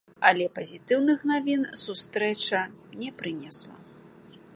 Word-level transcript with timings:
Але 0.27 0.45
пазітыўных 0.57 1.19
навін 1.31 1.61
сустрэча 1.83 2.61
не 3.03 3.13
прынесла. 3.21 3.75